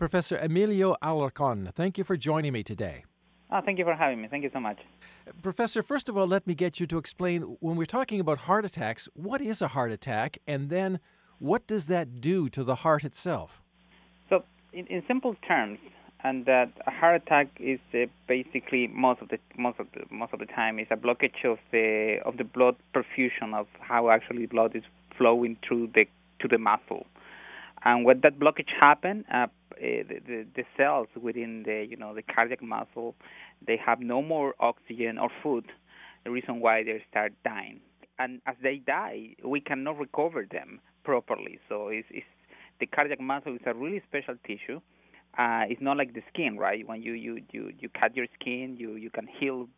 Professor 0.00 0.38
Emilio 0.38 0.96
Alarcon, 1.02 1.74
thank 1.74 1.98
you 1.98 2.04
for 2.04 2.16
joining 2.16 2.54
me 2.54 2.62
today. 2.62 3.04
Oh, 3.52 3.60
thank 3.62 3.78
you 3.78 3.84
for 3.84 3.94
having 3.94 4.22
me. 4.22 4.28
Thank 4.28 4.44
you 4.44 4.50
so 4.50 4.58
much. 4.58 4.78
Professor, 5.42 5.82
first 5.82 6.08
of 6.08 6.16
all, 6.16 6.26
let 6.26 6.46
me 6.46 6.54
get 6.54 6.80
you 6.80 6.86
to 6.86 6.96
explain 6.96 7.42
when 7.60 7.76
we're 7.76 7.84
talking 7.84 8.18
about 8.18 8.38
heart 8.38 8.64
attacks, 8.64 9.10
what 9.12 9.42
is 9.42 9.60
a 9.60 9.68
heart 9.68 9.92
attack, 9.92 10.38
and 10.46 10.70
then 10.70 11.00
what 11.38 11.66
does 11.66 11.84
that 11.86 12.22
do 12.22 12.48
to 12.48 12.64
the 12.64 12.76
heart 12.76 13.04
itself? 13.04 13.60
So, 14.30 14.42
in, 14.72 14.86
in 14.86 15.02
simple 15.06 15.36
terms, 15.46 15.78
and 16.24 16.46
that 16.46 16.70
a 16.86 16.90
heart 16.90 17.20
attack 17.22 17.48
is 17.58 17.78
uh, 17.92 18.06
basically 18.26 18.86
most 18.86 19.20
of 19.20 19.28
the 19.28 19.38
most 19.58 19.78
of 19.80 19.86
the 19.92 20.04
most 20.10 20.32
of 20.32 20.38
the 20.38 20.46
time 20.46 20.78
is 20.78 20.86
a 20.90 20.96
blockage 20.96 21.44
of 21.44 21.58
the 21.72 22.20
of 22.24 22.38
the 22.38 22.44
blood 22.44 22.76
perfusion 22.94 23.54
of 23.54 23.66
how 23.80 24.08
actually 24.08 24.46
blood 24.46 24.74
is 24.74 24.84
flowing 25.18 25.58
through 25.66 25.90
the 25.94 26.06
to 26.40 26.48
the 26.48 26.58
muscle. 26.58 27.04
And 27.84 28.04
when 28.04 28.20
that 28.22 28.38
blockage 28.38 28.70
happens, 28.80 29.24
uh, 29.32 29.46
eh, 29.80 30.02
the, 30.08 30.20
the, 30.26 30.46
the 30.56 30.64
cells 30.76 31.08
within 31.20 31.62
the 31.64 31.86
you 31.88 31.96
know 31.96 32.14
the 32.14 32.22
cardiac 32.22 32.62
muscle, 32.62 33.14
they 33.66 33.78
have 33.84 34.00
no 34.00 34.22
more 34.22 34.54
oxygen 34.60 35.18
or 35.18 35.30
food. 35.42 35.66
The 36.24 36.30
reason 36.30 36.60
why 36.60 36.82
they 36.84 37.02
start 37.10 37.32
dying, 37.44 37.80
and 38.18 38.42
as 38.46 38.56
they 38.62 38.76
die, 38.76 39.34
we 39.44 39.60
cannot 39.60 39.98
recover 39.98 40.46
them 40.50 40.80
properly. 41.04 41.58
So 41.68 41.88
it's, 41.88 42.06
it's 42.10 42.26
the 42.78 42.86
cardiac 42.86 43.20
muscle 43.20 43.54
is 43.54 43.60
a 43.66 43.74
really 43.74 44.02
special 44.08 44.34
tissue. 44.46 44.80
Uh, 45.38 45.62
it's 45.68 45.80
not 45.80 45.96
like 45.96 46.12
the 46.12 46.22
skin, 46.32 46.58
right? 46.58 46.86
When 46.86 47.02
you 47.02 47.12
you 47.12 47.40
you 47.52 47.72
you 47.78 47.88
cut 47.88 48.16
your 48.16 48.26
skin, 48.38 48.76
you 48.78 48.96
you 48.96 49.10
can 49.10 49.26
heal 49.26 49.68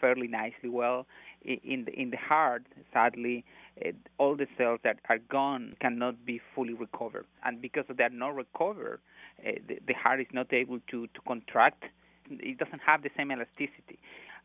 fairly 0.00 0.28
nicely 0.28 0.68
well. 0.68 1.06
In 1.42 1.84
the 1.84 1.92
in 1.92 2.10
the 2.10 2.16
heart, 2.16 2.64
sadly, 2.92 3.44
it, 3.76 3.96
all 4.18 4.36
the 4.36 4.46
cells 4.56 4.80
that 4.82 4.98
are 5.08 5.18
gone 5.18 5.76
cannot 5.80 6.26
be 6.26 6.40
fully 6.54 6.74
recovered, 6.74 7.26
and 7.44 7.62
because 7.62 7.84
they 7.96 8.04
are 8.04 8.10
not 8.10 8.34
recovered, 8.34 9.00
uh, 9.46 9.52
the, 9.68 9.78
the 9.86 9.94
heart 9.94 10.20
is 10.20 10.26
not 10.32 10.52
able 10.52 10.80
to 10.90 11.06
to 11.06 11.20
contract. 11.26 11.84
It 12.28 12.58
doesn't 12.58 12.80
have 12.80 13.02
the 13.02 13.10
same 13.16 13.30
elasticity, 13.30 13.98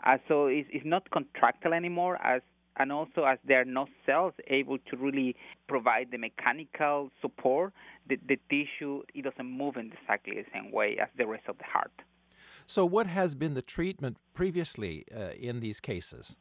uh, 0.06 0.18
so 0.28 0.48
it's, 0.48 0.70
it's 0.72 0.86
not 0.86 1.10
contractile 1.10 1.74
anymore 1.74 2.18
as 2.24 2.42
and 2.78 2.92
also 2.92 3.24
as 3.24 3.38
there 3.46 3.62
are 3.62 3.66
no 3.66 3.88
cells 4.06 4.34
able 4.48 4.78
to 4.90 4.98
really 4.98 5.36
provide 5.68 6.10
the 6.12 6.18
mechanical 6.18 7.12
support, 7.22 7.74
the, 8.08 8.18
the 8.28 8.38
tissue 8.50 9.04
it 9.14 9.24
doesn't 9.24 9.46
move 9.46 9.78
in 9.78 9.92
exactly 10.02 10.36
the 10.36 10.46
same 10.54 10.72
way 10.72 10.98
as 11.02 11.08
the 11.18 11.26
rest 11.26 11.44
of 11.48 11.58
the 11.58 11.64
heart. 11.66 11.92
So, 12.66 12.86
what 12.86 13.08
has 13.08 13.36
been 13.36 13.54
the 13.54 13.62
treatment 13.62 14.18
previously 14.34 15.06
uh, 15.16 15.32
in 15.32 15.60
these 15.60 15.80
cases? 15.80 16.36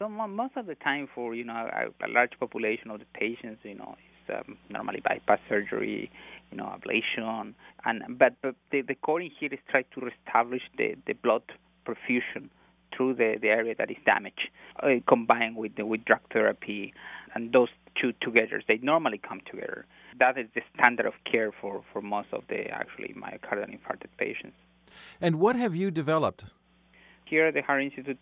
So 0.00 0.08
most 0.08 0.56
of 0.56 0.64
the 0.64 0.76
time, 0.76 1.10
for 1.14 1.34
you 1.34 1.44
know 1.44 1.52
a, 1.52 2.06
a 2.06 2.08
large 2.08 2.32
population 2.40 2.90
of 2.90 3.00
the 3.00 3.04
patients, 3.12 3.60
you 3.64 3.74
know, 3.74 3.96
it's 3.98 4.48
um, 4.48 4.56
normally 4.70 5.02
bypass 5.04 5.40
surgery, 5.46 6.10
you 6.50 6.56
know, 6.56 6.74
ablation, 6.74 7.52
and 7.84 8.18
but, 8.18 8.32
but 8.40 8.54
the, 8.72 8.80
the 8.80 8.94
core 8.94 9.20
in 9.20 9.30
here 9.38 9.52
is 9.52 9.58
try 9.68 9.82
to 9.82 10.00
reestablish 10.00 10.62
the, 10.78 10.94
the 11.06 11.12
blood 11.12 11.42
perfusion 11.86 12.48
through 12.96 13.12
the, 13.12 13.36
the 13.42 13.48
area 13.48 13.74
that 13.76 13.90
is 13.90 13.98
damaged, 14.06 14.48
uh, 14.82 14.88
combined 15.06 15.56
with 15.56 15.76
the, 15.76 15.84
with 15.84 16.02
drug 16.06 16.20
therapy, 16.32 16.94
and 17.34 17.52
those 17.52 17.68
two 18.00 18.14
together, 18.22 18.62
they 18.66 18.78
normally 18.78 19.18
come 19.18 19.42
together. 19.50 19.84
That 20.18 20.38
is 20.38 20.46
the 20.54 20.62
standard 20.74 21.04
of 21.04 21.12
care 21.30 21.52
for, 21.60 21.84
for 21.92 22.00
most 22.00 22.28
of 22.32 22.44
the 22.48 22.68
actually 22.70 23.14
myocardial 23.14 23.68
infarcted 23.68 24.08
patients. 24.16 24.56
And 25.20 25.38
what 25.38 25.56
have 25.56 25.76
you 25.76 25.90
developed? 25.90 26.44
Here 27.26 27.46
at 27.46 27.54
the 27.54 27.60
Heart 27.60 27.82
Institute, 27.82 28.18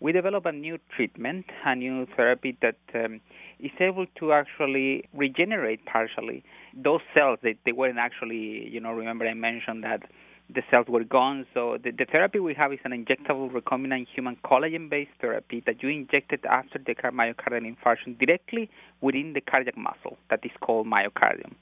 we 0.00 0.12
develop 0.12 0.46
a 0.46 0.52
new 0.52 0.78
treatment, 0.94 1.46
a 1.64 1.74
new 1.74 2.06
therapy 2.16 2.56
that 2.62 2.76
um, 2.94 3.20
is 3.58 3.72
able 3.80 4.06
to 4.18 4.32
actually 4.32 5.08
regenerate 5.12 5.84
partially 5.86 6.44
those 6.76 7.00
cells 7.14 7.38
that 7.42 7.54
they 7.64 7.72
weren't 7.72 7.98
actually, 7.98 8.68
you 8.68 8.80
know, 8.80 8.92
remember 8.92 9.26
I 9.26 9.34
mentioned 9.34 9.82
that 9.84 10.02
the 10.54 10.62
cells 10.70 10.86
were 10.88 11.04
gone. 11.04 11.46
So 11.52 11.78
the, 11.82 11.90
the 11.90 12.06
therapy 12.10 12.38
we 12.38 12.54
have 12.54 12.72
is 12.72 12.78
an 12.84 12.92
injectable 12.92 13.50
recombinant 13.50 14.06
human 14.14 14.36
collagen-based 14.44 15.10
therapy 15.20 15.62
that 15.66 15.82
you 15.82 15.88
injected 15.88 16.44
after 16.46 16.78
the 16.78 16.94
myocardial 16.94 17.74
infarction 17.74 18.18
directly 18.18 18.70
within 19.00 19.32
the 19.34 19.40
cardiac 19.40 19.76
muscle 19.76 20.16
that 20.30 20.40
is 20.44 20.52
called 20.60 20.86
myocardium. 20.86 21.54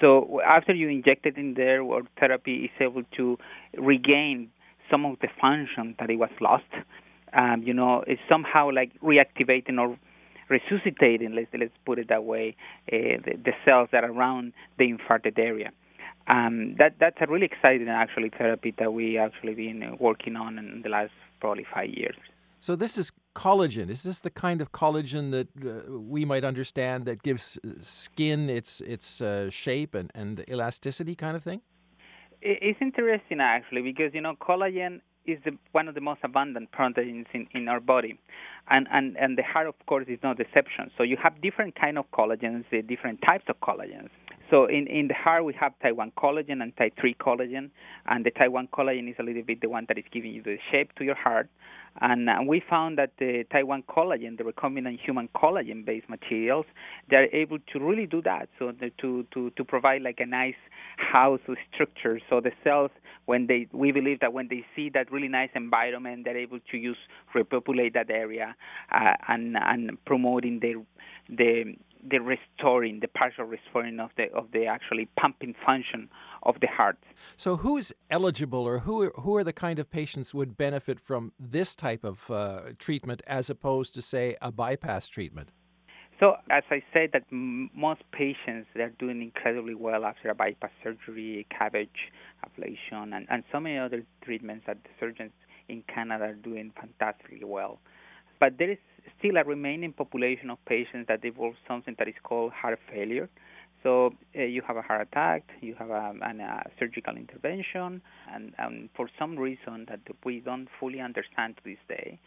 So 0.00 0.40
after 0.46 0.72
you 0.74 0.88
inject 0.88 1.26
it 1.26 1.36
in 1.36 1.54
there, 1.54 1.82
our 1.82 2.02
therapy 2.18 2.64
is 2.64 2.70
able 2.80 3.02
to 3.16 3.38
regain 3.76 4.50
some 4.90 5.04
of 5.04 5.18
the 5.20 5.28
function 5.40 5.94
that 5.98 6.10
it 6.10 6.16
was 6.16 6.30
lost. 6.40 6.64
Um, 7.32 7.62
you 7.62 7.74
know, 7.74 8.04
it's 8.06 8.20
somehow 8.28 8.70
like 8.72 8.92
reactivating 9.00 9.78
or 9.78 9.96
resuscitating, 10.48 11.34
let's, 11.34 11.48
let's 11.58 11.72
put 11.86 11.98
it 11.98 12.08
that 12.08 12.24
way, 12.24 12.56
uh, 12.92 13.22
the, 13.24 13.38
the, 13.44 13.52
cells 13.64 13.88
that 13.92 14.02
are 14.02 14.10
around 14.10 14.52
the 14.78 14.92
infarcted 14.92 15.38
area. 15.38 15.70
Um, 16.26 16.74
that 16.78 16.96
that's 17.00 17.16
a 17.20 17.26
really 17.26 17.46
exciting 17.46 17.88
actually 17.88 18.30
therapy 18.30 18.74
that 18.78 18.92
we 18.92 19.16
actually 19.16 19.54
been 19.54 19.96
working 19.98 20.36
on 20.36 20.58
in 20.58 20.82
the 20.82 20.88
last 20.88 21.12
probably 21.40 21.66
five 21.72 21.88
years. 21.88 22.16
So 22.60 22.76
this 22.76 22.98
is 22.98 23.10
collagen. 23.34 23.88
Is 23.88 24.02
this 24.02 24.20
the 24.20 24.30
kind 24.30 24.60
of 24.60 24.70
collagen 24.70 25.30
that 25.30 25.48
uh, 25.64 25.98
we 25.98 26.26
might 26.26 26.44
understand 26.44 27.06
that 27.06 27.22
gives 27.22 27.58
uh, 27.64 27.70
skin 27.80 28.50
its 28.50 28.80
its 28.82 29.20
uh, 29.20 29.48
shape 29.50 29.94
and, 29.94 30.12
and 30.14 30.44
elasticity 30.48 31.14
kind 31.14 31.36
of 31.36 31.42
thing? 31.42 31.62
It's 32.42 32.80
interesting 32.80 33.40
actually 33.40 33.82
because 33.82 34.14
you 34.14 34.20
know 34.20 34.34
collagen 34.36 35.00
is 35.26 35.38
the, 35.44 35.52
one 35.72 35.88
of 35.88 35.94
the 35.94 36.00
most 36.00 36.20
abundant 36.22 36.72
proteins 36.72 37.26
in, 37.32 37.46
in 37.52 37.68
our 37.68 37.80
body, 37.80 38.18
and, 38.68 38.86
and 38.92 39.16
and 39.16 39.36
the 39.36 39.42
heart 39.42 39.66
of 39.66 39.74
course 39.86 40.06
is 40.08 40.18
no 40.22 40.32
exception. 40.32 40.90
So 40.96 41.02
you 41.02 41.16
have 41.22 41.40
different 41.42 41.74
kind 41.74 41.98
of 41.98 42.10
collagens, 42.12 42.64
different 42.88 43.20
types 43.22 43.44
of 43.48 43.60
collagens. 43.60 44.10
So 44.50 44.66
in, 44.66 44.88
in 44.88 45.06
the 45.08 45.14
heart, 45.14 45.44
we 45.44 45.54
have 45.60 45.72
type 45.80 45.94
1 45.94 46.12
collagen 46.18 46.60
and 46.60 46.76
type 46.76 46.94
3 47.00 47.14
collagen. 47.14 47.70
And 48.06 48.26
the 48.26 48.32
type 48.32 48.50
1 48.50 48.68
collagen 48.68 49.08
is 49.08 49.14
a 49.18 49.22
little 49.22 49.42
bit 49.42 49.60
the 49.60 49.68
one 49.68 49.84
that 49.88 49.96
is 49.96 50.04
giving 50.12 50.32
you 50.32 50.42
the 50.42 50.58
shape 50.70 50.92
to 50.96 51.04
your 51.04 51.14
heart. 51.14 51.48
And 52.00 52.28
uh, 52.28 52.38
we 52.46 52.62
found 52.68 52.98
that 52.98 53.12
the 53.18 53.44
type 53.52 53.66
1 53.66 53.84
collagen, 53.84 54.36
the 54.36 54.44
recombinant 54.44 54.98
human 55.00 55.28
collagen 55.34 55.84
based 55.84 56.08
materials, 56.08 56.66
they're 57.08 57.32
able 57.34 57.58
to 57.72 57.78
really 57.78 58.06
do 58.06 58.22
that. 58.22 58.48
So 58.58 58.72
the, 58.72 58.90
to, 59.00 59.24
to, 59.34 59.50
to 59.50 59.64
provide 59.64 60.02
like 60.02 60.18
a 60.18 60.26
nice 60.26 60.54
house 60.96 61.40
structure. 61.72 62.20
So 62.28 62.40
the 62.40 62.52
cells, 62.64 62.90
when 63.26 63.46
they, 63.46 63.68
we 63.72 63.92
believe 63.92 64.20
that 64.20 64.32
when 64.32 64.48
they 64.48 64.64
see 64.74 64.90
that 64.94 65.12
really 65.12 65.28
nice 65.28 65.50
environment, 65.54 66.24
they're 66.24 66.38
able 66.38 66.58
to 66.70 66.76
use, 66.76 66.98
repopulate 67.34 67.94
that 67.94 68.10
area 68.10 68.56
uh, 68.92 69.14
and, 69.28 69.56
and 69.56 70.04
promoting 70.04 70.60
the, 70.60 70.84
the 71.28 71.76
the 72.08 72.18
restoring, 72.18 73.00
the 73.00 73.08
partial 73.08 73.44
restoring 73.44 74.00
of 74.00 74.10
the 74.16 74.32
of 74.32 74.50
the 74.52 74.66
actually 74.66 75.08
pumping 75.16 75.54
function 75.64 76.08
of 76.42 76.56
the 76.60 76.66
heart. 76.66 76.98
So, 77.36 77.56
who 77.56 77.76
is 77.76 77.94
eligible, 78.10 78.60
or 78.66 78.80
who 78.80 79.10
who 79.10 79.36
are 79.36 79.44
the 79.44 79.52
kind 79.52 79.78
of 79.78 79.90
patients 79.90 80.34
would 80.34 80.56
benefit 80.56 81.00
from 81.00 81.32
this 81.38 81.74
type 81.74 82.04
of 82.04 82.30
uh, 82.30 82.60
treatment 82.78 83.22
as 83.26 83.50
opposed 83.50 83.94
to, 83.94 84.02
say, 84.02 84.36
a 84.40 84.50
bypass 84.50 85.08
treatment? 85.08 85.50
So, 86.18 86.36
as 86.50 86.64
I 86.70 86.82
said, 86.92 87.10
that 87.14 87.24
m- 87.32 87.70
most 87.74 88.02
patients 88.12 88.68
they're 88.74 88.92
doing 88.98 89.22
incredibly 89.22 89.74
well 89.74 90.04
after 90.04 90.28
a 90.28 90.34
bypass 90.34 90.70
surgery, 90.82 91.46
CABG, 91.50 91.88
ablation, 92.44 93.16
and, 93.16 93.26
and 93.30 93.42
so 93.50 93.58
many 93.58 93.78
other 93.78 94.04
treatments 94.22 94.64
that 94.66 94.82
the 94.84 94.90
surgeons 94.98 95.32
in 95.68 95.82
Canada 95.92 96.24
are 96.24 96.34
doing 96.34 96.72
fantastically 96.78 97.44
well. 97.44 97.80
But 98.40 98.58
there 98.58 98.70
is 98.70 98.78
still 99.18 99.36
a 99.36 99.44
remaining 99.44 99.92
population 99.92 100.50
of 100.50 100.58
patients 100.66 101.06
that 101.08 101.22
develop 101.22 101.54
something 101.68 101.94
that 101.98 102.08
is 102.08 102.14
called 102.22 102.52
heart 102.52 102.78
failure. 102.90 103.28
So 103.82 104.12
uh, 104.38 104.42
you 104.42 104.62
have 104.66 104.76
a 104.76 104.82
heart 104.82 105.08
attack, 105.08 105.44
you 105.62 105.74
have 105.78 105.90
a, 105.90 106.12
an, 106.22 106.40
a 106.40 106.62
surgical 106.78 107.16
intervention, 107.16 108.02
and, 108.32 108.52
and, 108.58 108.90
for 108.94 109.08
some 109.18 109.38
reason 109.38 109.86
that 109.88 110.00
we 110.24 110.40
don't 110.40 110.68
fully 110.78 111.00
understand 111.00 111.56
to 111.56 111.62
this 111.64 111.78
day, 111.88 112.18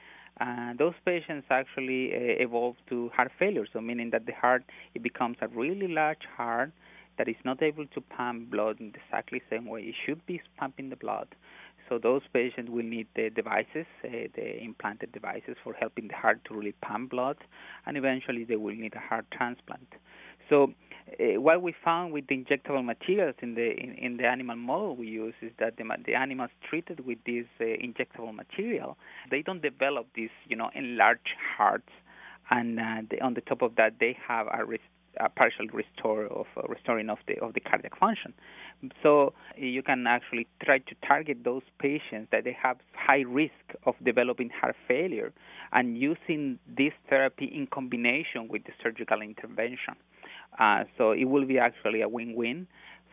uh, 0.41 0.74
those 0.79 0.96
patients 1.06 1.46
actually 1.51 2.12
uh, 2.12 2.44
evolve 2.44 2.75
to 2.90 3.09
heart 3.16 3.31
failure. 3.38 3.66
So 3.72 3.81
meaning 3.81 4.09
that 4.12 4.25
the 4.25 4.34
heart 4.34 4.63
it 4.95 5.03
becomes 5.03 5.38
a 5.41 5.47
really 5.50 5.88
large 5.88 6.25
heart 6.35 6.72
that 7.19 7.28
is 7.28 7.35
not 7.45 7.62
able 7.62 7.85
to 7.85 8.01
pump 8.01 8.50
blood 8.50 8.80
in 8.80 8.91
exactly 8.95 9.40
the 9.40 9.56
same 9.56 9.68
way 9.68 9.81
it 9.81 9.95
should 10.06 10.25
be 10.25 10.41
pumping 10.57 10.89
the 10.89 10.95
blood. 10.95 11.27
So 11.89 12.00
those 12.00 12.21
patients 12.33 12.69
will 12.69 12.83
need 12.83 13.07
the 13.15 13.30
devices, 13.30 13.85
uh, 14.03 14.09
the 14.35 14.63
implanted 14.63 15.12
devices 15.12 15.56
for 15.63 15.74
helping 15.74 16.07
the 16.07 16.15
heart 16.15 16.39
to 16.45 16.56
really 16.56 16.74
pump 16.81 17.12
blood, 17.12 17.38
and 17.85 17.97
eventually 17.97 18.44
they 18.44 18.56
will 18.56 18.75
need 18.75 18.95
a 18.95 19.00
heart 19.00 19.25
transplant. 19.31 19.88
So 20.50 20.74
uh, 21.19 21.39
what 21.39 21.62
we 21.62 21.74
found 21.83 22.13
with 22.13 22.27
the 22.27 22.35
injectable 22.35 22.83
materials 22.83 23.35
in 23.41 23.56
the 23.56 23.71
in, 23.71 23.94
in, 23.95 24.18
the 24.18 24.25
animal 24.25 24.56
model 24.56 24.95
we 24.95 25.07
use 25.07 25.33
is 25.41 25.51
that 25.59 25.77
the, 25.77 25.83
the 26.06 26.15
animals 26.15 26.50
treated 26.69 27.06
with 27.06 27.18
this 27.25 27.45
uh, 27.59 27.63
injectable 27.63 28.33
material, 28.33 28.97
they 29.30 29.41
don't 29.41 29.62
develop 29.62 30.07
these 30.15 30.30
you 30.47 30.56
know 30.56 30.69
enlarged 30.75 31.35
hearts, 31.57 31.89
and 32.54 32.80
uh, 32.80 33.02
they, 33.10 33.20
on 33.20 33.34
the 33.34 33.42
top 33.42 33.62
of 33.62 33.76
that 33.76 33.94
they 34.00 34.16
have 34.28 34.48
a 34.48 34.64
a 35.20 35.30
partial 35.30 35.68
restore 35.68 36.26
of 36.26 36.48
uh, 36.58 36.64
restoring 36.68 37.10
of 37.10 37.20
the 37.28 37.38
of 37.40 37.54
the 37.54 37.60
cardiac 37.60 37.98
function. 38.00 38.34
So 39.02 39.34
you 39.56 39.84
can 39.84 40.08
actually 40.08 40.48
try 40.64 40.80
to 40.80 40.96
target 41.08 41.44
those 41.44 41.62
patients 41.80 42.30
that 42.32 42.44
they 42.44 42.56
have 42.62 42.78
high 42.94 43.22
risk 43.22 43.66
of 43.86 43.96
developing 44.04 44.50
heart 44.50 44.76
failure, 44.88 45.32
and 45.72 45.98
using 45.98 46.58
this 46.68 46.94
therapy 47.10 47.46
in 47.46 47.68
combination 47.68 48.48
with 48.50 48.64
the 48.64 48.72
surgical 48.82 49.22
intervention. 49.22 49.96
Uh, 50.60 50.84
so 50.98 51.12
it 51.12 51.26
will 51.26 51.46
be 51.46 51.60
actually 51.60 52.02
a 52.02 52.10
win-win 52.10 52.68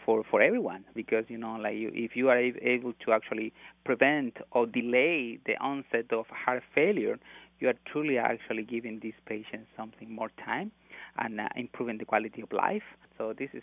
for 0.04 0.24
for 0.30 0.40
everyone 0.40 0.84
because 0.94 1.24
you 1.28 1.36
know 1.36 1.56
like 1.56 1.76
you, 1.76 1.90
if 1.94 2.16
you 2.16 2.30
are 2.30 2.38
able 2.38 2.94
to 3.04 3.12
actually 3.12 3.52
prevent 3.84 4.38
or 4.52 4.66
delay 4.66 5.38
the 5.46 5.56
onset 5.60 6.06
of 6.12 6.26
heart 6.28 6.62
failure 6.74 7.18
you 7.60 7.68
are 7.68 7.74
truly 7.90 8.18
actually 8.18 8.64
giving 8.64 8.98
these 9.00 9.14
patients 9.26 9.68
something 9.76 10.12
more 10.12 10.30
time 10.44 10.72
and 11.18 11.40
uh, 11.40 11.48
improving 11.56 11.98
the 11.98 12.04
quality 12.04 12.42
of 12.42 12.50
life. 12.52 12.82
So 13.18 13.34
this 13.38 13.50
is 13.52 13.62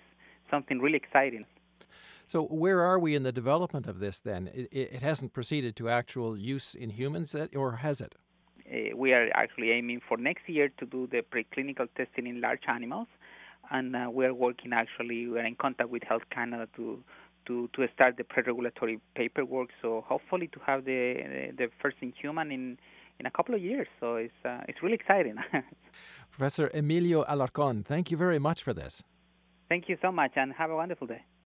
something 0.50 0.80
really 0.80 0.98
exciting. 0.98 1.46
So 2.28 2.44
where 2.44 2.82
are 2.82 3.00
we 3.00 3.16
in 3.16 3.24
the 3.24 3.32
development 3.32 3.88
of 3.88 4.00
this 4.00 4.20
then? 4.20 4.50
It, 4.54 4.70
it 4.72 5.02
hasn't 5.02 5.34
proceeded 5.34 5.76
to 5.78 5.90
actual 5.90 6.38
use 6.38 6.76
in 6.76 6.92
humans 6.92 7.36
or 7.56 7.78
has 7.78 8.02
it? 8.02 8.16
Uh, 8.70 8.96
we 8.96 9.14
are 9.14 9.30
actually 9.34 9.72
aiming 9.72 10.02
for 10.08 10.18
next 10.18 10.48
year 10.48 10.70
to 10.78 10.86
do 10.86 11.08
the 11.08 11.22
preclinical 11.22 11.88
testing 11.96 12.28
in 12.28 12.42
large 12.42 12.64
animals. 12.68 13.08
And 13.72 13.96
uh, 13.96 14.10
we 14.12 14.26
are 14.26 14.34
working 14.34 14.74
actually 14.74 15.28
we 15.28 15.40
are 15.40 15.46
in 15.46 15.56
contact 15.56 15.90
with 15.90 16.04
Health 16.04 16.24
Canada 16.30 16.68
to 16.76 17.04
to 17.48 17.70
to 17.74 17.88
start 17.94 18.18
the 18.18 18.26
pre-regulatory 18.26 19.00
paperwork. 19.16 19.70
So 19.82 20.04
hopefully 20.06 20.48
to 20.48 20.60
have 20.66 20.84
the 20.84 21.54
the 21.58 21.70
first 21.82 21.98
in 22.02 22.14
human 22.22 22.52
in 22.52 22.78
in 23.20 23.26
a 23.26 23.32
couple 23.32 23.56
of 23.56 23.62
years. 23.62 23.88
So 24.00 24.16
it's 24.16 24.42
uh, 24.46 24.62
it's 24.68 24.82
really 24.84 24.96
exciting. 24.96 25.36
Professor 26.32 26.70
Emilio 26.74 27.24
Alarcon, 27.26 27.84
thank 27.86 28.12
you 28.12 28.18
very 28.18 28.40
much 28.40 28.64
for 28.64 28.74
this. 28.74 29.04
Thank 29.70 29.90
you 29.90 29.98
so 30.02 30.12
much, 30.12 30.32
and 30.36 30.54
have 30.54 30.70
a 30.70 30.76
wonderful 30.76 31.08
day. 31.08 31.24